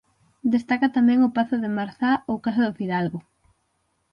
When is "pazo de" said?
1.37-1.69